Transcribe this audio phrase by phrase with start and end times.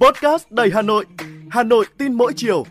[0.00, 1.04] Podcast đầy Hà Nội,
[1.50, 2.64] Hà Nội tin mỗi chiều.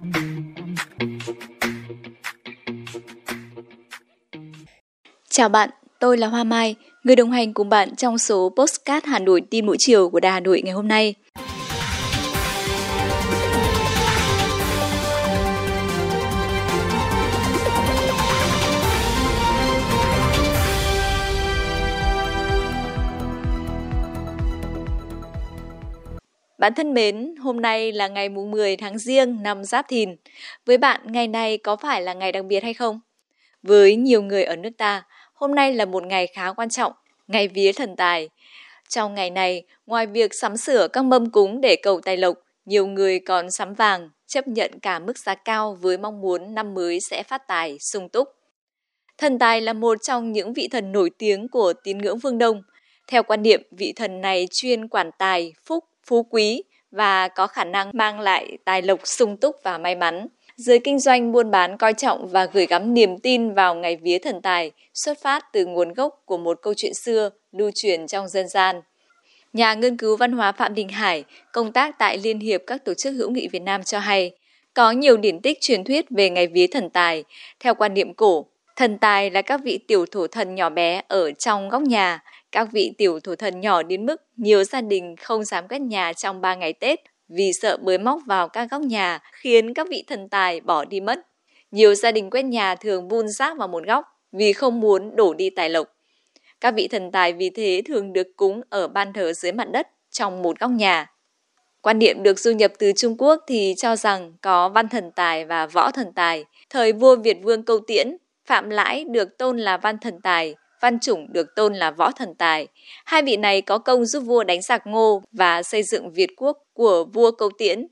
[5.30, 9.20] Chào bạn, tôi là Hoa Mai, người đồng hành cùng bạn trong số Postcard Hà
[9.20, 11.16] Nội tin mỗi chiều của Đài Hà Nội ngày hôm nay.
[26.66, 30.16] Bạn thân mến, hôm nay là ngày mùng 10 tháng Giêng năm Giáp Thìn.
[30.66, 33.00] Với bạn, ngày này có phải là ngày đặc biệt hay không?
[33.64, 36.94] Với nhiều người ở nước ta, hôm nay là một ngày khá quan trọng,
[37.28, 38.30] ngày vía thần tài.
[38.90, 42.88] Trong ngày này, ngoài việc sắm sửa các mâm cúng để cầu tài lộc, nhiều
[42.88, 47.00] người còn sắm vàng, chấp nhận cả mức giá cao với mong muốn năm mới
[47.00, 48.28] sẽ phát tài, sung túc.
[49.18, 52.62] Thần tài là một trong những vị thần nổi tiếng của tín ngưỡng phương Đông.
[53.08, 57.64] Theo quan niệm, vị thần này chuyên quản tài, phúc, phú quý và có khả
[57.64, 60.28] năng mang lại tài lộc sung túc và may mắn.
[60.56, 64.18] Giới kinh doanh buôn bán coi trọng và gửi gắm niềm tin vào ngày vía
[64.18, 68.28] thần tài xuất phát từ nguồn gốc của một câu chuyện xưa lưu truyền trong
[68.28, 68.82] dân gian.
[69.54, 72.94] Nhà nghiên cứu văn hóa Phạm Đình Hải, công tác tại Liên hiệp các tổ
[72.94, 74.32] chức hữu nghị Việt Nam cho hay,
[74.74, 77.24] có nhiều điển tích truyền thuyết về ngày vía thần tài.
[77.60, 81.32] Theo quan niệm cổ, thần tài là các vị tiểu thổ thần nhỏ bé ở
[81.32, 82.24] trong góc nhà,
[82.56, 86.14] các vị tiểu thổ thần nhỏ đến mức nhiều gia đình không dám cất nhà
[86.14, 90.04] trong 3 ngày Tết vì sợ bới móc vào các góc nhà khiến các vị
[90.08, 91.20] thần tài bỏ đi mất.
[91.72, 95.34] Nhiều gia đình quét nhà thường vun rác vào một góc vì không muốn đổ
[95.34, 95.88] đi tài lộc.
[96.62, 99.88] Các vị thần tài vì thế thường được cúng ở ban thờ dưới mặt đất
[100.12, 101.12] trong một góc nhà.
[101.82, 105.46] Quan niệm được du nhập từ Trung Quốc thì cho rằng có văn thần tài
[105.46, 106.46] và võ thần tài.
[106.70, 111.00] Thời vua Việt Vương Câu Tiễn, Phạm Lãi được tôn là văn thần tài, Văn
[111.00, 112.68] Chủng được tôn là võ thần tài.
[113.06, 116.58] Hai vị này có công giúp vua đánh giặc Ngô và xây dựng Việt quốc
[116.74, 117.88] của vua Câu Tiễn.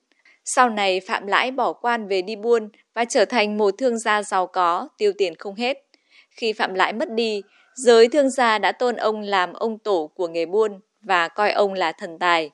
[0.45, 4.23] Sau này Phạm Lãi bỏ quan về đi buôn và trở thành một thương gia
[4.23, 5.77] giàu có, tiêu tiền không hết.
[6.29, 7.41] Khi Phạm Lãi mất đi,
[7.75, 11.73] giới thương gia đã tôn ông làm ông tổ của nghề buôn và coi ông
[11.73, 12.49] là thần tài.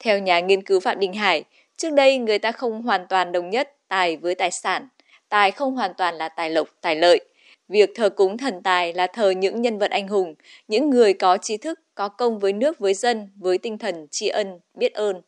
[0.00, 1.44] Theo nhà nghiên cứu Phạm Đình Hải,
[1.76, 4.88] trước đây người ta không hoàn toàn đồng nhất tài với tài sản.
[5.28, 7.20] Tài không hoàn toàn là tài lộc, tài lợi.
[7.68, 10.34] Việc thờ cúng thần tài là thờ những nhân vật anh hùng,
[10.68, 14.28] những người có trí thức, có công với nước với dân, với tinh thần tri
[14.28, 15.20] ân, biết ơn.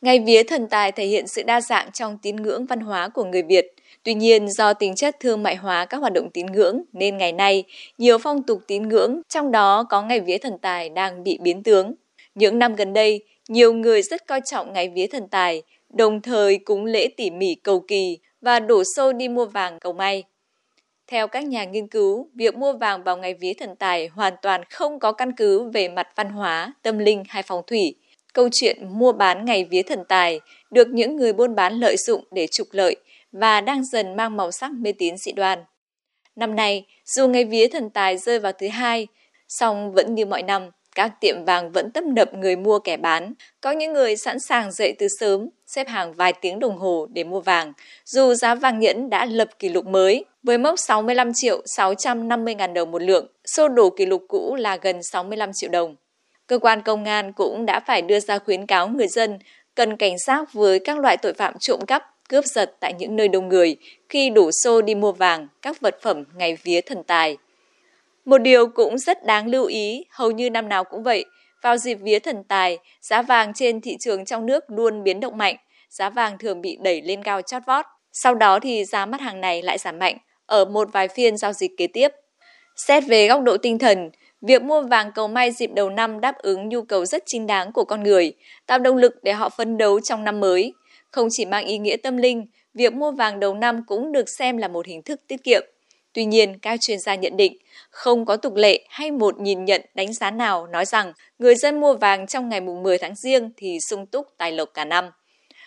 [0.00, 3.24] Ngày vía thần tài thể hiện sự đa dạng trong tín ngưỡng văn hóa của
[3.24, 3.66] người Việt.
[4.02, 7.32] Tuy nhiên, do tính chất thương mại hóa các hoạt động tín ngưỡng nên ngày
[7.32, 7.64] nay
[7.98, 11.62] nhiều phong tục tín ngưỡng, trong đó có ngày vía thần tài đang bị biến
[11.62, 11.94] tướng.
[12.34, 16.58] Những năm gần đây, nhiều người rất coi trọng ngày vía thần tài, đồng thời
[16.58, 20.24] cúng lễ tỉ mỉ cầu kỳ và đổ xô đi mua vàng cầu may.
[21.06, 24.64] Theo các nhà nghiên cứu, việc mua vàng vào ngày vía thần tài hoàn toàn
[24.70, 27.94] không có căn cứ về mặt văn hóa, tâm linh hay phong thủy.
[28.34, 32.24] Câu chuyện mua bán ngày vía thần tài được những người buôn bán lợi dụng
[32.30, 32.96] để trục lợi
[33.32, 35.58] và đang dần mang màu sắc mê tín dị đoan.
[36.36, 39.06] Năm nay, dù ngày vía thần tài rơi vào thứ hai,
[39.48, 43.34] song vẫn như mọi năm, các tiệm vàng vẫn tấp nập người mua kẻ bán.
[43.60, 47.24] Có những người sẵn sàng dậy từ sớm, xếp hàng vài tiếng đồng hồ để
[47.24, 47.72] mua vàng,
[48.04, 52.74] dù giá vàng nhẫn đã lập kỷ lục mới với mốc 65 triệu 650 ngàn
[52.74, 55.96] đồng một lượng, xô đổ kỷ lục cũ là gần 65 triệu đồng.
[56.46, 59.38] Cơ quan công an cũng đã phải đưa ra khuyến cáo người dân
[59.74, 63.28] cần cảnh giác với các loại tội phạm trộm cắp, cướp giật tại những nơi
[63.28, 63.76] đông người
[64.08, 67.36] khi đổ xô đi mua vàng, các vật phẩm ngày vía thần tài.
[68.28, 71.24] Một điều cũng rất đáng lưu ý, hầu như năm nào cũng vậy,
[71.62, 75.38] vào dịp vía thần tài, giá vàng trên thị trường trong nước luôn biến động
[75.38, 75.56] mạnh,
[75.90, 77.84] giá vàng thường bị đẩy lên cao chót vót.
[78.12, 81.52] Sau đó thì giá mặt hàng này lại giảm mạnh ở một vài phiên giao
[81.52, 82.08] dịch kế tiếp.
[82.76, 84.10] Xét về góc độ tinh thần,
[84.42, 87.72] việc mua vàng cầu may dịp đầu năm đáp ứng nhu cầu rất chính đáng
[87.72, 88.32] của con người,
[88.66, 90.74] tạo động lực để họ phấn đấu trong năm mới.
[91.10, 94.56] Không chỉ mang ý nghĩa tâm linh, việc mua vàng đầu năm cũng được xem
[94.56, 95.62] là một hình thức tiết kiệm.
[96.18, 97.56] Tuy nhiên, các chuyên gia nhận định,
[97.90, 101.80] không có tục lệ hay một nhìn nhận đánh giá nào nói rằng người dân
[101.80, 105.10] mua vàng trong ngày mùng 10 tháng riêng thì sung túc tài lộc cả năm.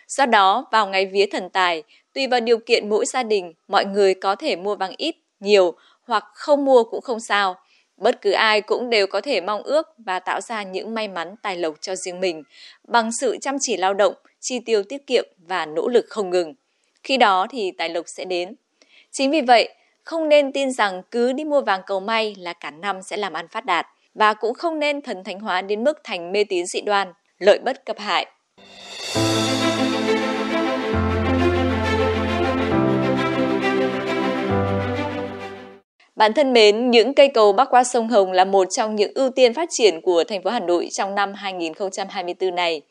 [0.08, 1.84] Do đó, vào ngày vía thần tài,
[2.14, 5.74] tùy vào điều kiện mỗi gia đình, mọi người có thể mua vàng ít, nhiều
[6.04, 7.56] hoặc không mua cũng không sao.
[7.98, 11.36] Bất cứ ai cũng đều có thể mong ước và tạo ra những may mắn
[11.42, 12.44] tài lộc cho riêng mình
[12.88, 16.54] bằng sự chăm chỉ lao động, chi tiêu tiết kiệm và nỗ lực không ngừng.
[17.04, 18.56] Khi đó thì tài lộc sẽ đến.
[19.12, 19.70] Chính vì vậy,
[20.04, 23.34] không nên tin rằng cứ đi mua vàng cầu may là cả năm sẽ làm
[23.34, 26.66] ăn phát đạt và cũng không nên thần thánh hóa đến mức thành mê tín
[26.66, 28.26] dị đoan, lợi bất cập hại.
[36.16, 39.30] Bạn thân mến, những cây cầu bắc qua sông Hồng là một trong những ưu
[39.30, 42.82] tiên phát triển của thành phố Hà Nội trong năm 2024 này.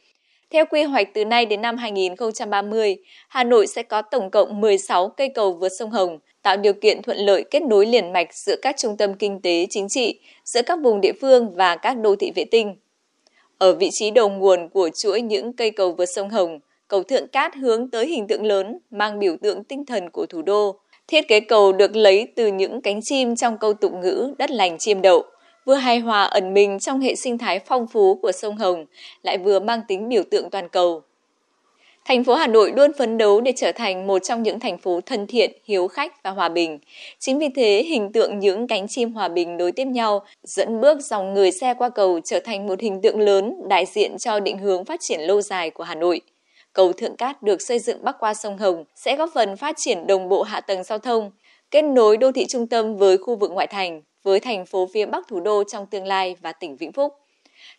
[0.50, 2.96] Theo quy hoạch từ nay đến năm 2030,
[3.28, 7.02] Hà Nội sẽ có tổng cộng 16 cây cầu vượt sông Hồng, tạo điều kiện
[7.02, 10.62] thuận lợi kết nối liền mạch giữa các trung tâm kinh tế chính trị, giữa
[10.62, 12.76] các vùng địa phương và các đô thị vệ tinh.
[13.58, 16.58] Ở vị trí đầu nguồn của chuỗi những cây cầu vượt sông Hồng,
[16.88, 20.42] cầu Thượng Cát hướng tới hình tượng lớn mang biểu tượng tinh thần của thủ
[20.42, 20.76] đô.
[21.08, 24.78] Thiết kế cầu được lấy từ những cánh chim trong câu tục ngữ đất lành
[24.78, 25.24] chiêm đậu,
[25.64, 28.86] vừa hài hòa ẩn mình trong hệ sinh thái phong phú của sông Hồng,
[29.22, 31.02] lại vừa mang tính biểu tượng toàn cầu.
[32.10, 35.00] Thành phố Hà Nội luôn phấn đấu để trở thành một trong những thành phố
[35.06, 36.78] thân thiện, hiếu khách và hòa bình.
[37.18, 41.00] Chính vì thế, hình tượng những cánh chim hòa bình nối tiếp nhau, dẫn bước
[41.00, 44.58] dòng người xe qua cầu trở thành một hình tượng lớn đại diện cho định
[44.58, 46.20] hướng phát triển lâu dài của Hà Nội.
[46.72, 50.06] Cầu Thượng Cát được xây dựng bắc qua sông Hồng sẽ góp phần phát triển
[50.06, 51.30] đồng bộ hạ tầng giao thông,
[51.70, 55.06] kết nối đô thị trung tâm với khu vực ngoại thành, với thành phố phía
[55.06, 57.12] Bắc thủ đô trong tương lai và tỉnh Vĩnh Phúc.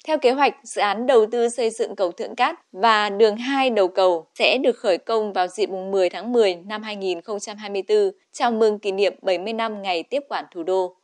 [0.06, 3.70] Theo kế hoạch, dự án đầu tư xây dựng cầu Thượng Cát và đường 2
[3.70, 8.80] đầu cầu sẽ được khởi công vào dịp 10 tháng 10 năm 2024, chào mừng
[8.80, 10.96] kỷ niệm 70 năm ngày tiếp quản thủ đô.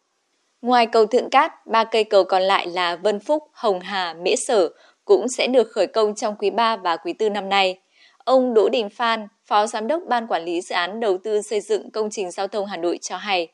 [0.62, 4.36] Ngoài cầu Thượng Cát, ba cây cầu còn lại là Vân Phúc, Hồng Hà, Mễ
[4.36, 4.70] Sở
[5.06, 7.80] cũng sẽ được khởi công trong quý 3 và quý 4 năm nay.
[8.18, 11.62] Ông Đỗ Đình Phan, Phó Giám đốc Ban Quản lý Dự án Đầu tư xây
[11.62, 13.48] dựng công trình giao thông Hà Nội cho hay,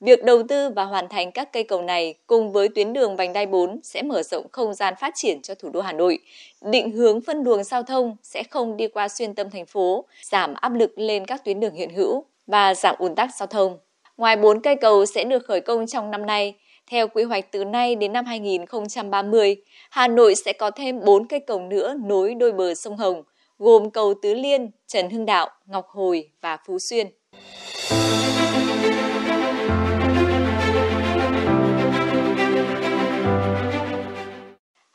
[0.00, 3.32] Việc đầu tư và hoàn thành các cây cầu này cùng với tuyến đường vành
[3.32, 6.18] đai 4 sẽ mở rộng không gian phát triển cho thủ đô Hà Nội.
[6.60, 10.54] Định hướng phân luồng giao thông sẽ không đi qua xuyên tâm thành phố, giảm
[10.54, 13.78] áp lực lên các tuyến đường hiện hữu và giảm ùn tắc giao thông.
[14.16, 16.54] Ngoài 4 cây cầu sẽ được khởi công trong năm nay,
[16.90, 19.56] theo quy hoạch từ nay đến năm 2030,
[19.90, 23.22] Hà Nội sẽ có thêm 4 cây cầu nữa nối đôi bờ sông Hồng,
[23.58, 27.06] gồm cầu Tứ Liên, Trần Hưng Đạo, Ngọc Hồi và Phú Xuyên.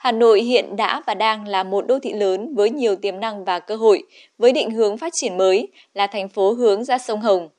[0.06, 3.46] Hà Nội hiện đã và đang là một đô thị lớn với nhiều tiềm năng
[3.46, 4.04] và cơ hội,
[4.38, 7.50] với định hướng phát triển mới là thành phố hướng ra sông Hồng.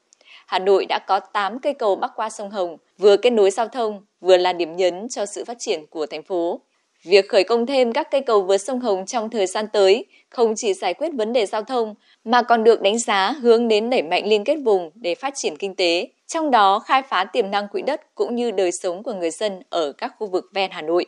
[0.46, 3.68] Hà Nội đã có 8 cây cầu bắc qua sông Hồng, vừa kết nối giao
[3.68, 6.60] thông, vừa là điểm nhấn cho sự phát triển của thành phố.
[7.04, 10.54] Việc khởi công thêm các cây cầu vượt sông Hồng trong thời gian tới không
[10.56, 11.94] chỉ giải quyết vấn đề giao thông
[12.24, 15.56] mà còn được đánh giá hướng đến đẩy mạnh liên kết vùng để phát triển
[15.56, 19.14] kinh tế, trong đó khai phá tiềm năng quỹ đất cũng như đời sống của
[19.14, 21.06] người dân ở các khu vực ven Hà Nội.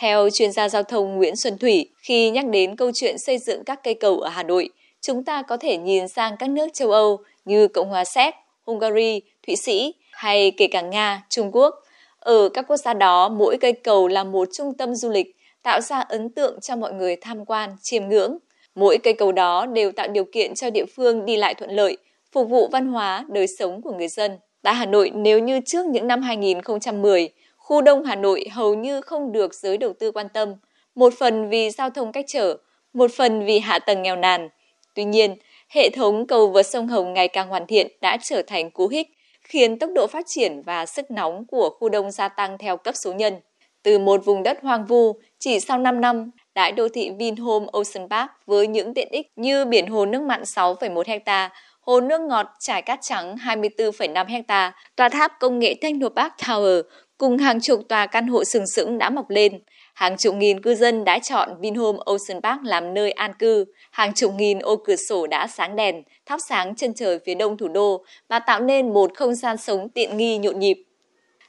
[0.00, 3.64] Theo chuyên gia giao thông Nguyễn Xuân Thủy, khi nhắc đến câu chuyện xây dựng
[3.64, 6.90] các cây cầu ở Hà Nội, chúng ta có thể nhìn sang các nước châu
[6.90, 8.34] Âu như Cộng hòa Séc,
[8.66, 11.74] Hungary, Thụy Sĩ hay kể cả Nga, Trung Quốc.
[12.18, 15.80] Ở các quốc gia đó, mỗi cây cầu là một trung tâm du lịch, tạo
[15.80, 18.38] ra ấn tượng cho mọi người tham quan, chiêm ngưỡng.
[18.74, 21.96] Mỗi cây cầu đó đều tạo điều kiện cho địa phương đi lại thuận lợi,
[22.32, 24.38] phục vụ văn hóa, đời sống của người dân.
[24.62, 27.28] Tại Hà Nội, nếu như trước những năm 2010,
[27.68, 30.54] Khu đông Hà Nội hầu như không được giới đầu tư quan tâm,
[30.94, 32.56] một phần vì giao thông cách trở,
[32.92, 34.48] một phần vì hạ tầng nghèo nàn.
[34.94, 35.36] Tuy nhiên,
[35.68, 39.08] hệ thống cầu vượt sông Hồng ngày càng hoàn thiện đã trở thành cú hích,
[39.42, 42.94] khiến tốc độ phát triển và sức nóng của khu đông gia tăng theo cấp
[42.96, 43.34] số nhân.
[43.82, 48.08] Từ một vùng đất hoang vu, chỉ sau 5 năm, đại đô thị Vinhome Ocean
[48.08, 51.50] Park với những tiện ích như biển hồ nước mặn 6,1 ha,
[51.80, 56.82] hồ nước ngọt trải cát trắng 24,5 ha, tòa tháp công nghệ Technopark Tower
[57.18, 59.60] cùng hàng chục tòa căn hộ sừng sững đã mọc lên.
[59.94, 63.64] Hàng chục nghìn cư dân đã chọn Vinhome Ocean Park làm nơi an cư.
[63.90, 67.56] Hàng chục nghìn ô cửa sổ đã sáng đèn, thắp sáng chân trời phía đông
[67.56, 70.84] thủ đô và tạo nên một không gian sống tiện nghi nhộn nhịp.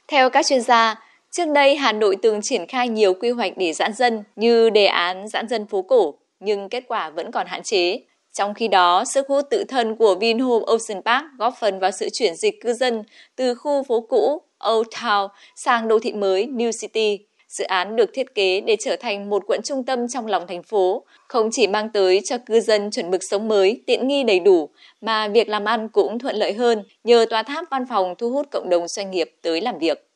[0.08, 1.00] Theo các chuyên gia,
[1.30, 4.86] trước đây Hà Nội từng triển khai nhiều quy hoạch để giãn dân như đề
[4.86, 8.00] án giãn dân phố cổ, nhưng kết quả vẫn còn hạn chế.
[8.32, 12.08] Trong khi đó, sức hút tự thân của Vinhome Ocean Park góp phần vào sự
[12.12, 13.02] chuyển dịch cư dân
[13.36, 17.18] từ khu phố cũ Old Town sang đô thị mới New City.
[17.48, 20.62] Dự án được thiết kế để trở thành một quận trung tâm trong lòng thành
[20.62, 24.40] phố, không chỉ mang tới cho cư dân chuẩn mực sống mới, tiện nghi đầy
[24.40, 24.68] đủ,
[25.00, 28.46] mà việc làm ăn cũng thuận lợi hơn nhờ tòa tháp văn phòng thu hút
[28.50, 30.06] cộng đồng doanh nghiệp tới làm việc.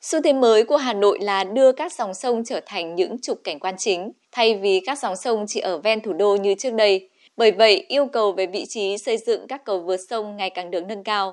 [0.00, 3.40] Xu thế mới của Hà Nội là đưa các dòng sông trở thành những trục
[3.44, 6.74] cảnh quan chính, thay vì các dòng sông chỉ ở ven thủ đô như trước
[6.74, 7.08] đây.
[7.36, 10.70] Bởi vậy, yêu cầu về vị trí xây dựng các cầu vượt sông ngày càng
[10.70, 11.32] được nâng cao.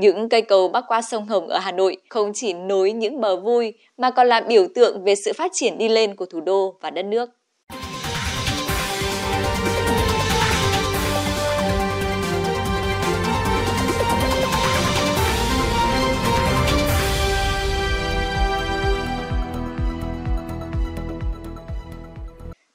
[0.00, 3.36] Những cây cầu bắc qua sông Hồng ở Hà Nội không chỉ nối những bờ
[3.36, 6.74] vui mà còn là biểu tượng về sự phát triển đi lên của thủ đô
[6.80, 7.30] và đất nước.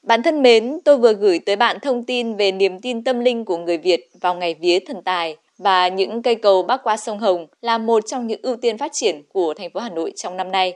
[0.03, 3.45] Bạn thân mến, tôi vừa gửi tới bạn thông tin về niềm tin tâm linh
[3.45, 7.19] của người Việt vào ngày vía thần tài và những cây cầu bắc qua sông
[7.19, 10.37] Hồng là một trong những ưu tiên phát triển của thành phố Hà Nội trong
[10.37, 10.73] năm nay.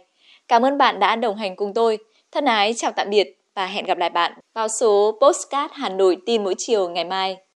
[0.48, 1.98] Cảm ơn bạn đã đồng hành cùng tôi.
[2.32, 6.18] Thân ái chào tạm biệt và hẹn gặp lại bạn vào số Postcard Hà Nội
[6.26, 7.38] tin mỗi chiều ngày mai.